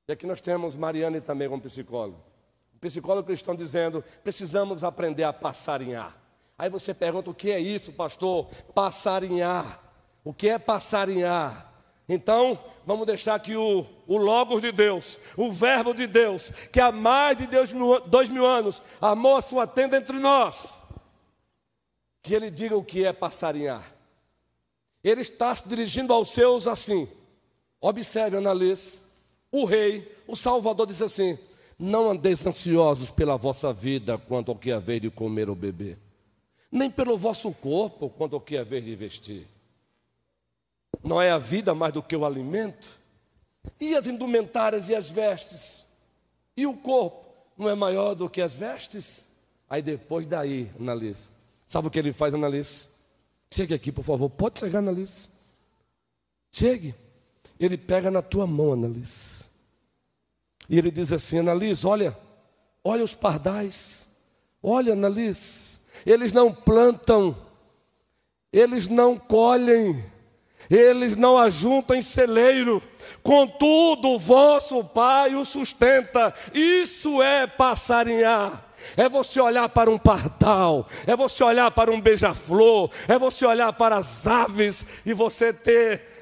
[0.08, 2.18] E aqui nós temos Mariane também como psicólogo.
[2.74, 6.16] Um psicólogo cristão dizendo: precisamos aprender a passarinhar.
[6.58, 8.48] Aí você pergunta: o que é isso, pastor?
[8.74, 9.80] Passarinhar.
[10.24, 11.72] O que é passarinhar?
[12.08, 16.90] Então, vamos deixar que o, o Logos de Deus, o Verbo de Deus, que há
[16.90, 20.82] mais de dois mil, dois mil anos amou a sua tenda entre nós,
[22.20, 23.93] que ele diga o que é passarinhar.
[25.04, 27.06] Ele está se dirigindo aos seus assim.
[27.78, 29.00] Observe, analise.
[29.52, 31.38] O rei, o Salvador, diz assim:
[31.78, 35.98] Não andeis ansiosos pela vossa vida quanto ao que haver de comer ou beber,
[36.72, 39.46] nem pelo vosso corpo quanto ao que haver de vestir.
[41.02, 42.98] Não é a vida mais do que o alimento?
[43.78, 45.84] E as indumentárias e as vestes?
[46.56, 47.26] E o corpo
[47.58, 49.28] não é maior do que as vestes?
[49.68, 51.28] Aí depois daí, analisa.
[51.68, 52.93] Sabe o que ele faz, analisa?
[53.54, 54.28] Chegue aqui, por favor.
[54.28, 55.28] Pode chegar, analisa.
[56.50, 56.92] Chegue.
[57.58, 59.44] Ele pega na tua mão, analisa.
[60.68, 62.18] E ele diz assim: analisa, olha,
[62.82, 64.08] olha os pardais.
[64.60, 65.78] Olha, analisa.
[66.04, 67.36] Eles não plantam,
[68.52, 70.04] eles não colhem,
[70.68, 72.82] eles não ajuntam em celeiro,
[73.22, 76.34] contudo o vosso Pai o sustenta.
[76.52, 78.73] Isso é passarinhar.
[78.96, 83.72] É você olhar para um pardal, é você olhar para um beija-flor, é você olhar
[83.72, 86.14] para as aves e você ter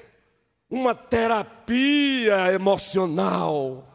[0.71, 3.87] uma terapia emocional.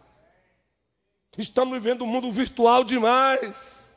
[1.38, 3.95] Estamos vivendo um mundo virtual demais.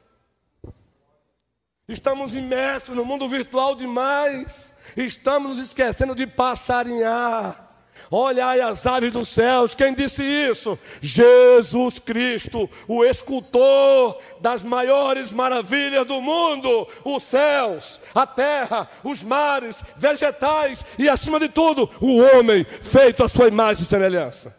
[1.88, 4.74] Estamos imersos no mundo virtual demais.
[4.96, 7.69] Estamos nos esquecendo de passarinhar.
[8.10, 10.78] Olhai as aves dos céus, quem disse isso?
[11.00, 19.82] Jesus Cristo, o escultor das maiores maravilhas do mundo, os céus, a terra, os mares,
[19.96, 24.56] vegetais e, acima de tudo, o homem feito à sua imagem e semelhança.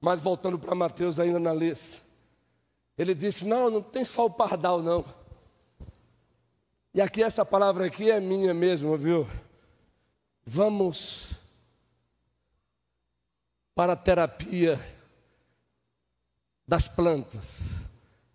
[0.00, 2.00] Mas voltando para Mateus ainda na lista,
[2.96, 5.04] ele disse: Não, não tem só o pardal, não.
[6.92, 9.26] E aqui essa palavra aqui é minha mesmo, viu?
[10.52, 11.36] Vamos
[13.72, 14.80] para a terapia
[16.66, 17.70] das plantas,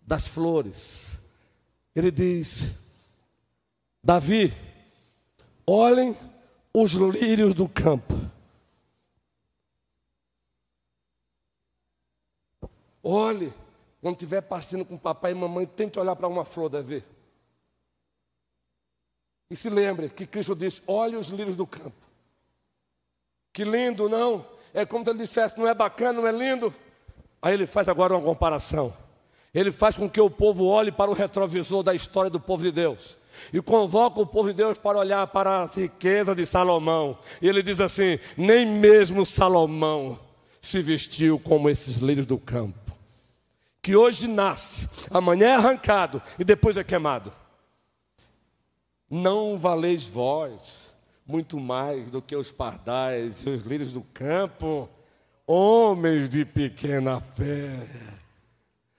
[0.00, 1.20] das flores.
[1.94, 2.70] Ele diz:
[4.02, 4.50] Davi,
[5.66, 6.16] olhem
[6.72, 8.14] os lírios do campo.
[13.02, 13.52] Olhe,
[14.00, 17.04] quando estiver passeando com papai e mamãe, tente olhar para uma flor, ver.
[19.50, 22.05] E se lembre que Cristo disse: olhe os lírios do campo.
[23.56, 24.44] Que lindo, não?
[24.74, 26.74] É como se ele dissesse: não é bacana, não é lindo?
[27.40, 28.92] Aí ele faz agora uma comparação.
[29.54, 32.70] Ele faz com que o povo olhe para o retrovisor da história do povo de
[32.70, 33.16] Deus.
[33.54, 37.16] E convoca o povo de Deus para olhar para a riqueza de Salomão.
[37.40, 40.18] E ele diz assim: nem mesmo Salomão
[40.60, 42.78] se vestiu como esses lírios do campo
[43.80, 47.32] que hoje nasce, amanhã é arrancado e depois é queimado.
[49.08, 50.94] Não valeis vós
[51.26, 54.88] muito mais do que os pardais e os lírios do campo,
[55.46, 57.86] homens de pequena fé.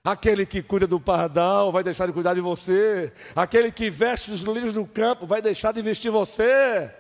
[0.04, 3.12] Aquele que cuida do pardal vai deixar de cuidar de você.
[3.36, 6.92] Aquele que veste os lírios do campo vai deixar de vestir você.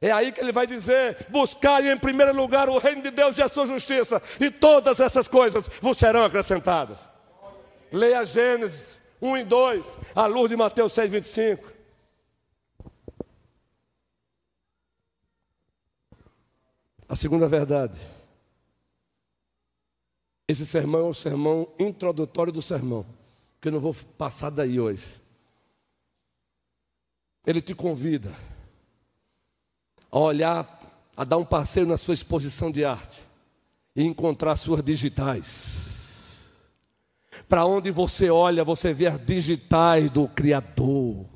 [0.00, 3.42] É aí que ele vai dizer: buscai em primeiro lugar o reino de Deus e
[3.42, 6.98] a sua justiça, e todas essas coisas vos serão acrescentadas.
[7.90, 11.77] Leia Gênesis 1 e 2, à luz de Mateus 6, 25.
[17.08, 17.98] A segunda verdade.
[20.46, 23.04] Esse sermão é o sermão introdutório do sermão,
[23.60, 25.20] que eu não vou passar daí hoje.
[27.46, 28.34] Ele te convida
[30.10, 33.22] a olhar, a dar um passeio na sua exposição de arte
[33.94, 36.50] e encontrar suas digitais.
[37.48, 41.26] Para onde você olha, você vê as digitais do Criador.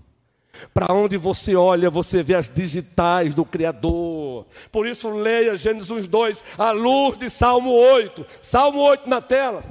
[0.73, 4.22] Para onde você olha, você vê as digitais do Criador.
[4.71, 8.27] Por isso, leia Gênesis 2, à luz de Salmo 8.
[8.41, 9.63] Salmo 8 na tela.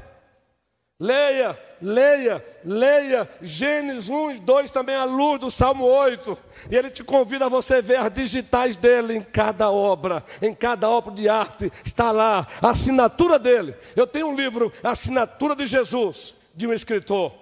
[1.01, 6.37] Leia, leia, leia Gênesis 1 e 2 também à luz do Salmo 8.
[6.69, 10.87] E ele te convida a você ver as digitais dele em cada obra, em cada
[10.87, 11.71] obra de arte.
[11.83, 13.75] Está lá a assinatura dele.
[13.95, 17.33] Eu tenho um livro, Assinatura de Jesus, de um escritor.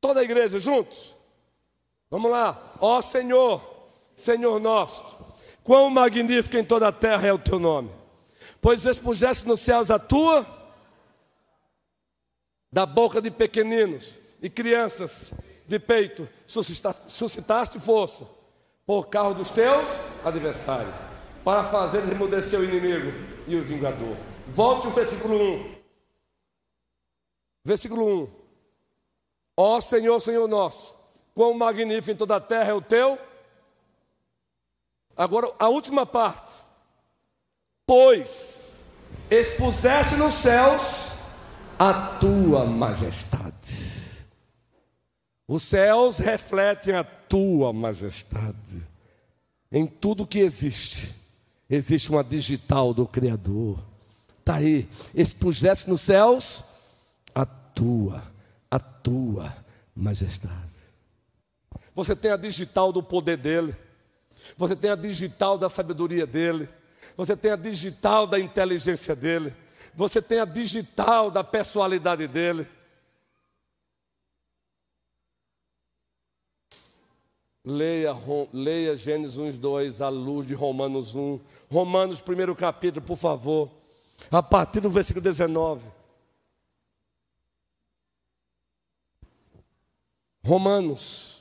[0.00, 1.14] Toda a igreja juntos?
[2.14, 2.76] Vamos lá.
[2.80, 3.60] Ó Senhor,
[4.14, 5.04] Senhor nosso,
[5.64, 7.90] quão magnífico em toda a terra é o teu nome
[8.64, 10.46] pois expuseste nos céus a tua,
[12.72, 15.34] da boca de pequeninos e crianças
[15.68, 18.26] de peito, suscitaste força
[18.86, 19.86] por causa dos teus
[20.24, 20.94] adversários,
[21.44, 23.12] para fazer remudecer o inimigo
[23.46, 24.16] e o vingador.
[24.48, 25.74] Volte o versículo 1.
[27.66, 28.30] Versículo 1.
[29.58, 30.93] Ó Senhor, Senhor nosso,
[31.34, 33.18] quão magnífico em toda a terra é o teu
[35.16, 36.54] Agora, a última parte.
[37.86, 38.80] Pois
[39.30, 41.20] expuseste nos céus
[41.78, 44.24] a tua majestade.
[45.46, 48.82] Os céus refletem a tua majestade.
[49.70, 51.14] Em tudo que existe,
[51.68, 53.78] existe uma digital do Criador.
[54.40, 56.64] Está aí, expuseste nos céus
[57.34, 58.22] a tua,
[58.70, 59.54] a tua
[59.94, 60.63] majestade.
[61.94, 63.74] Você tem a digital do poder dele.
[64.56, 66.68] Você tem a digital da sabedoria dele.
[67.16, 69.54] Você tem a digital da inteligência dele.
[69.94, 72.66] Você tem a digital da personalidade dele.
[77.64, 78.14] Leia,
[78.52, 81.40] leia Gênesis 1, 2, à luz de Romanos 1.
[81.70, 83.70] Romanos, primeiro capítulo, por favor.
[84.30, 85.86] A partir do versículo 19.
[90.44, 91.33] Romanos,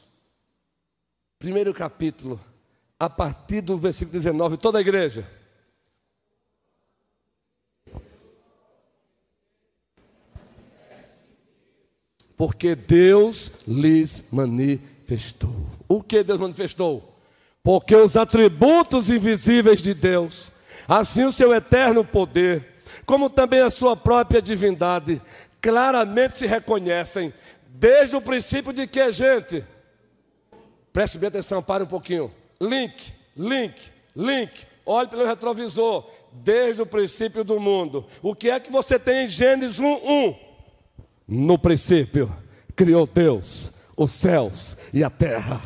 [1.43, 2.39] primeiro capítulo,
[2.97, 5.29] a partir do versículo 19, toda a igreja.
[12.37, 15.53] Porque Deus lhes manifestou.
[15.85, 17.13] O que Deus manifestou?
[17.61, 20.49] Porque os atributos invisíveis de Deus,
[20.87, 25.21] assim o seu eterno poder, como também a sua própria divindade,
[25.61, 27.33] claramente se reconhecem
[27.67, 29.72] desde o princípio de que, gente?
[30.93, 32.31] Preste bem atenção, pare um pouquinho.
[32.61, 33.81] Link, link,
[34.15, 34.65] link.
[34.85, 36.07] Olhe pelo retrovisor.
[36.31, 38.07] Desde o princípio do mundo.
[38.21, 40.35] O que é que você tem em Gênesis 1, 1?
[41.27, 42.35] No princípio,
[42.75, 45.61] criou Deus os céus e a terra.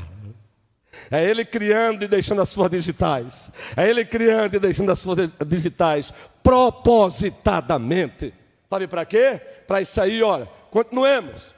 [1.10, 3.52] É Ele criando e deixando as suas digitais.
[3.76, 6.14] É Ele criando e deixando as suas digitais
[6.44, 8.34] propositadamente.
[8.70, 9.40] Sabe para quê?
[9.66, 10.48] Para isso aí, olha.
[10.70, 11.54] Continuemos.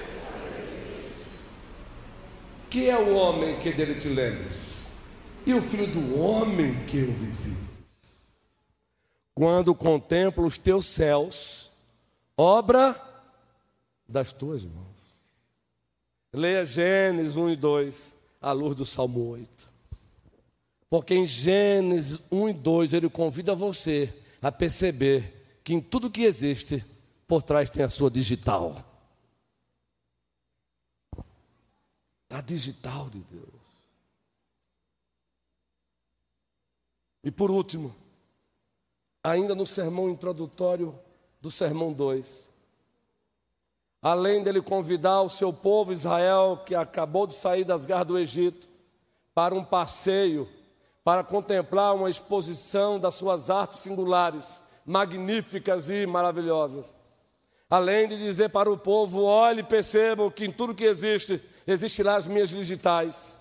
[2.71, 4.77] Que é o homem que dele te lembres?
[5.47, 7.65] e o filho do homem que eu visito.
[9.33, 11.71] Quando contemplo os teus céus,
[12.37, 13.01] obra
[14.09, 14.87] das tuas mãos.
[16.33, 19.76] Leia Gênesis 1 e 2, à luz do Salmo 8.
[20.89, 26.23] Porque em Gênesis 1 e 2 ele convida você a perceber que em tudo que
[26.23, 26.85] existe,
[27.27, 28.85] por trás tem a sua digital.
[32.31, 33.67] A digital de Deus.
[37.25, 37.93] E por último,
[39.25, 40.97] ainda no sermão introdutório
[41.41, 42.49] do sermão 2,
[44.01, 48.69] além dele convidar o seu povo Israel, que acabou de sair das garras do Egito,
[49.35, 50.49] para um passeio,
[51.07, 56.97] para contemplar uma exposição das suas artes singulares, magníficas e maravilhosas.
[57.71, 62.27] Além de dizer para o povo: olhe percebam que em tudo que existe, existirão as
[62.27, 63.41] minhas digitais.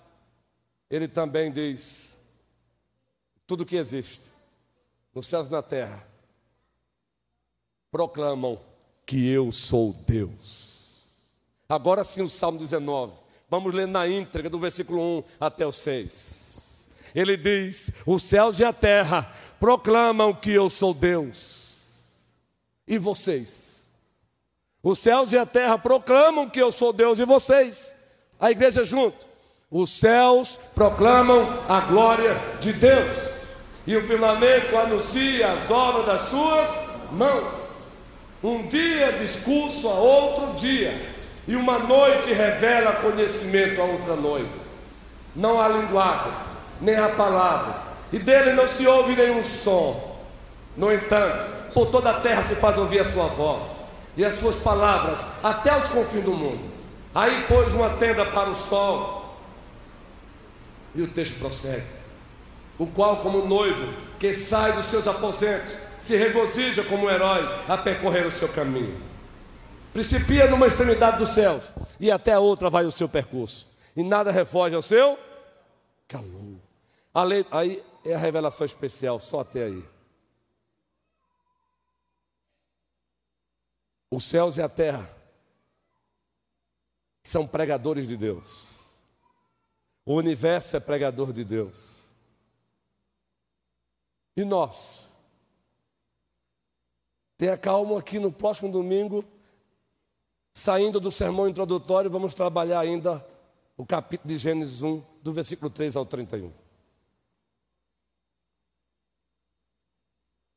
[0.88, 2.16] Ele também diz:
[3.48, 4.30] tudo que existe,
[5.12, 6.06] nos céus e na terra,
[7.90, 8.60] proclamam
[9.04, 11.02] que eu sou Deus.
[11.68, 13.12] Agora sim, o Salmo 19.
[13.50, 16.45] Vamos ler na íntegra, do versículo 1 até o 6.
[17.14, 22.12] Ele diz: Os céus e a terra proclamam que eu sou Deus.
[22.86, 23.88] E vocês?
[24.82, 27.18] Os céus e a terra proclamam que eu sou Deus.
[27.18, 27.94] E vocês?
[28.38, 29.26] A igreja junto.
[29.70, 33.36] Os céus proclamam a glória de Deus
[33.86, 36.68] e o firmamento anuncia as obras das suas
[37.12, 37.54] mãos.
[38.42, 41.14] Um dia discurso a outro dia,
[41.46, 44.66] e uma noite revela conhecimento a outra noite.
[45.34, 46.32] Não há linguagem,
[46.80, 47.76] nem há palavras,
[48.12, 50.16] e dele não se ouve nenhum som.
[50.76, 53.62] No entanto, por toda a terra se faz ouvir a sua voz,
[54.16, 56.76] e as suas palavras até os confins do mundo.
[57.14, 59.36] Aí pôs uma tenda para o sol.
[60.94, 61.86] E o texto prossegue.
[62.78, 67.76] O qual, como noivo que sai dos seus aposentos, se regozija como um herói a
[67.76, 69.00] percorrer o seu caminho.
[69.92, 73.66] Principia numa extremidade dos céus e até a outra vai o seu percurso.
[73.96, 75.18] E nada refoge ao seu
[76.06, 76.65] calor.
[77.50, 79.82] Aí é a revelação especial, só até aí.
[84.10, 85.10] Os céus e a terra
[87.24, 88.76] são pregadores de Deus.
[90.04, 92.04] O universo é pregador de Deus.
[94.36, 95.12] E nós?
[97.36, 99.24] Tenha calma aqui no próximo domingo,
[100.52, 103.26] saindo do sermão introdutório, vamos trabalhar ainda
[103.76, 106.65] o capítulo de Gênesis 1, do versículo 3 ao 31.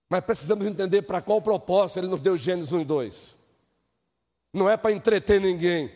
[0.10, 3.38] Mas precisamos entender para qual propósito ele nos deu Gênesis 1 e 2.
[4.51, 5.93] Não é para entreter ninguém.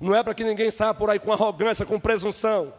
[0.00, 2.72] Não é para que ninguém saia por aí com arrogância, com presunção.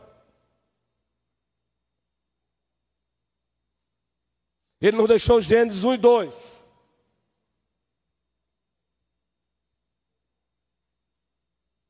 [4.79, 6.63] Ele nos deixou Gênesis 1 e 2.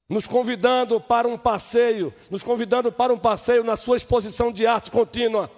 [0.10, 4.90] Nos convidando para um passeio, nos convidando para um passeio na sua exposição de arte
[4.90, 5.50] contínua.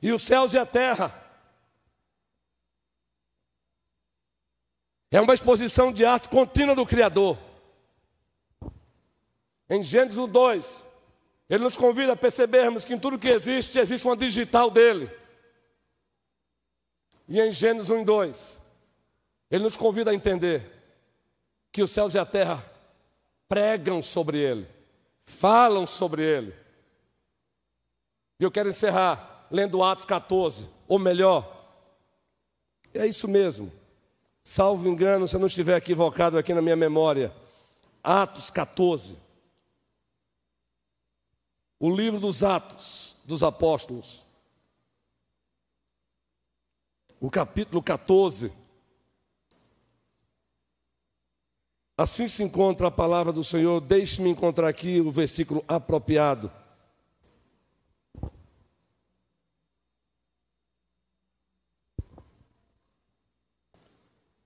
[0.00, 1.28] E os céus e a terra
[5.10, 7.38] É uma exposição de arte contínua do Criador.
[9.68, 10.84] Em Gênesis 2,
[11.48, 15.10] ele nos convida a percebermos que em tudo que existe, existe uma digital dele.
[17.26, 18.60] E em Gênesis 1 e 2,
[19.50, 20.70] ele nos convida a entender
[21.72, 22.62] que os céus e a terra
[23.48, 24.66] pregam sobre ele,
[25.24, 26.54] falam sobre ele.
[28.38, 31.58] E eu quero encerrar lendo Atos 14, ou melhor,
[32.94, 33.72] é isso mesmo.
[34.42, 37.32] Salvo engano, se eu não estiver equivocado aqui na minha memória,
[38.02, 39.16] Atos 14.
[41.78, 44.24] O livro dos Atos dos Apóstolos.
[47.20, 48.50] O capítulo 14.
[51.96, 53.80] Assim se encontra a palavra do Senhor.
[53.80, 56.50] Deixe-me encontrar aqui o versículo apropriado.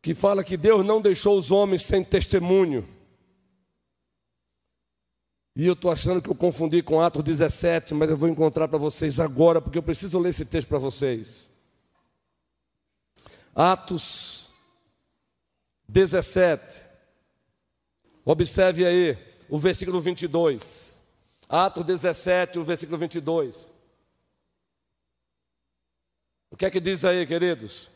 [0.02, 2.86] Que fala que Deus não deixou os homens sem testemunho.
[5.54, 8.78] E eu estou achando que eu confundi com Atos 17, mas eu vou encontrar para
[8.78, 11.48] vocês agora, porque eu preciso ler esse texto para vocês.
[13.54, 14.50] Atos
[15.88, 16.82] 17.
[18.24, 21.00] Observe aí o versículo 22.
[21.48, 23.70] Atos 17, o versículo 22.
[26.50, 27.90] O que é que diz aí, queridos?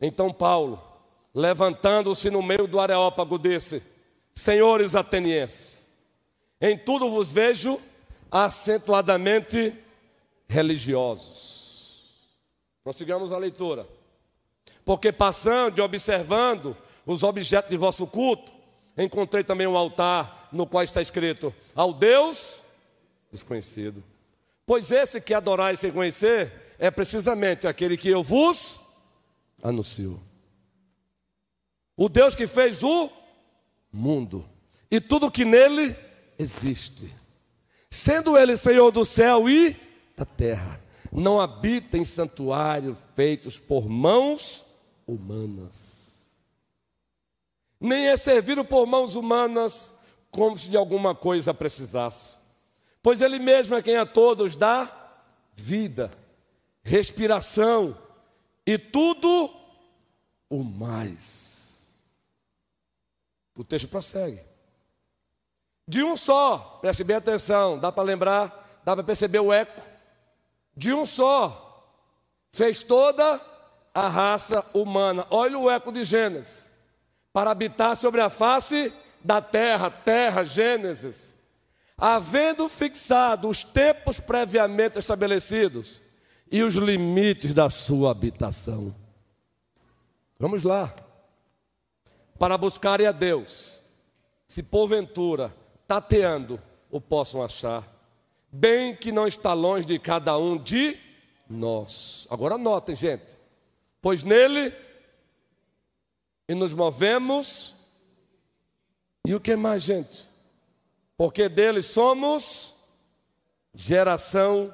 [0.00, 0.87] Então Paulo,
[1.34, 3.82] levantando-se no meio do areópago, disse:
[4.34, 5.86] Senhores atenienses,
[6.60, 7.80] em tudo vos vejo
[8.30, 9.74] acentuadamente
[10.48, 12.14] religiosos.
[12.82, 13.86] Prossigamos a leitura.
[14.84, 18.50] Porque passando e observando os objetos de vosso culto,
[18.96, 22.62] encontrei também um altar no qual está escrito: Ao Deus
[23.30, 24.02] desconhecido.
[24.66, 28.78] Pois esse que adorais sem conhecer é precisamente aquele que eu vos
[29.62, 30.20] anuncio.
[31.98, 33.10] O Deus que fez o
[33.92, 34.48] mundo
[34.88, 35.96] e tudo que nele
[36.38, 37.12] existe.
[37.90, 39.76] Sendo ele Senhor do céu e
[40.16, 40.80] da terra,
[41.10, 44.64] não habita em santuários feitos por mãos
[45.08, 46.20] humanas.
[47.80, 49.92] Nem é servido por mãos humanas
[50.30, 52.36] como se de alguma coisa precisasse.
[53.02, 54.88] Pois ele mesmo é quem a todos dá
[55.56, 56.12] vida,
[56.84, 57.98] respiração
[58.64, 59.50] e tudo
[60.48, 61.47] o mais.
[63.58, 64.40] O texto prossegue.
[65.86, 69.82] De um só, preste bem atenção, dá para lembrar, dá para perceber o eco.
[70.76, 71.92] De um só,
[72.52, 73.40] fez toda
[73.92, 75.26] a raça humana.
[75.28, 76.70] Olha o eco de Gênesis.
[77.32, 78.92] Para habitar sobre a face
[79.24, 81.36] da terra, terra, Gênesis.
[81.96, 86.00] Havendo fixado os tempos previamente estabelecidos
[86.48, 88.94] e os limites da sua habitação.
[90.38, 90.94] Vamos lá
[92.38, 93.80] para buscarem a Deus,
[94.46, 95.54] se porventura,
[95.86, 97.86] tateando, o possam achar,
[98.50, 100.96] bem que não está longe de cada um de
[101.48, 102.26] nós.
[102.30, 103.38] Agora notem, gente,
[104.00, 104.72] pois nele
[106.48, 107.74] e nos movemos,
[109.26, 110.24] e o que mais, gente?
[111.16, 112.74] Porque dele somos
[113.74, 114.72] geração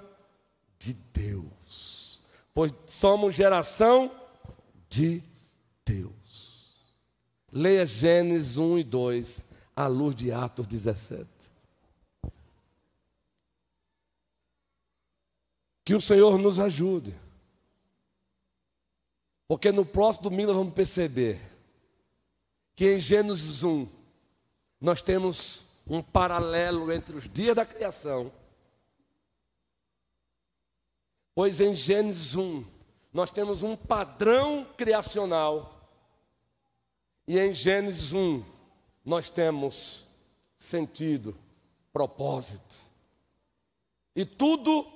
[0.78, 4.10] de Deus, pois somos geração
[4.88, 5.22] de
[5.84, 6.23] Deus.
[7.56, 9.44] Leia Gênesis 1 e 2,
[9.76, 11.24] à luz de Atos 17.
[15.84, 17.14] Que o Senhor nos ajude.
[19.46, 21.40] Porque no próximo domingo nós vamos perceber
[22.74, 23.86] que em Gênesis 1
[24.80, 28.32] nós temos um paralelo entre os dias da criação.
[31.36, 32.64] Pois em Gênesis 1
[33.12, 35.73] nós temos um padrão criacional.
[37.26, 38.42] E em Gênesis 1
[39.04, 40.06] nós temos
[40.58, 41.36] sentido,
[41.92, 42.76] propósito.
[44.16, 44.86] E tudo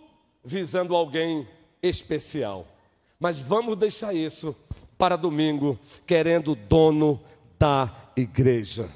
[0.45, 1.47] visando alguém
[1.83, 2.67] especial.
[3.19, 4.57] Mas vamos deixar isso
[4.97, 7.21] para domingo, querendo o dono
[7.59, 8.91] da igreja.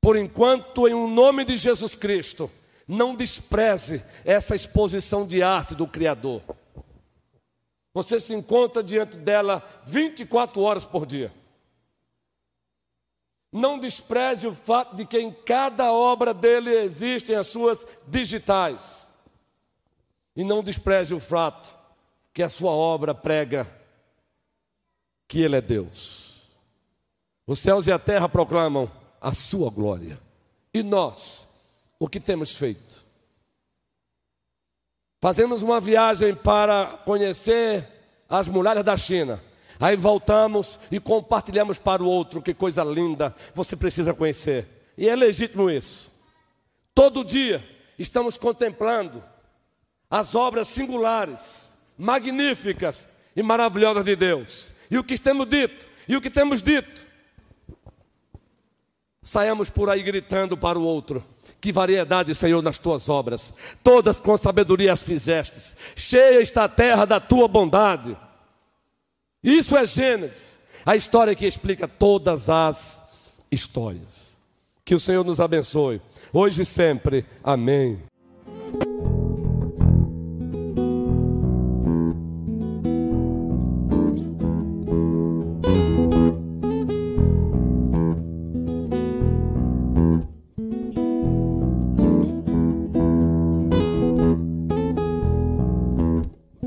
[0.00, 2.50] Por enquanto, em um nome de Jesus Cristo,
[2.86, 6.42] não despreze essa exposição de arte do Criador.
[7.94, 11.32] Você se encontra diante dela 24 horas por dia.
[13.52, 19.08] Não despreze o fato de que em cada obra dele existem as suas digitais.
[20.34, 21.76] E não despreze o fato
[22.32, 23.70] que a sua obra prega
[25.28, 26.40] que Ele é Deus.
[27.46, 28.90] Os céus e a terra proclamam
[29.20, 30.18] a sua glória.
[30.72, 31.46] E nós,
[31.98, 33.01] o que temos feito?
[35.22, 37.86] Fazemos uma viagem para conhecer
[38.28, 39.40] as muralhas da China.
[39.78, 44.66] Aí voltamos e compartilhamos para o outro, que coisa linda, você precisa conhecer.
[44.98, 46.10] E é legítimo isso.
[46.92, 47.64] Todo dia
[47.96, 49.22] estamos contemplando
[50.10, 53.06] as obras singulares, magníficas
[53.36, 54.74] e maravilhosas de Deus.
[54.90, 57.06] E o que temos dito, e o que temos dito.
[59.22, 61.24] Saiamos por aí gritando para o outro:
[61.62, 63.54] Que variedade, Senhor, nas tuas obras,
[63.84, 68.16] todas com sabedoria as fizestes, cheia está a terra da tua bondade.
[69.40, 73.00] Isso é Gênesis, a história que explica todas as
[73.48, 74.32] histórias.
[74.84, 76.02] Que o Senhor nos abençoe,
[76.32, 77.24] hoje e sempre.
[77.44, 78.11] Amém.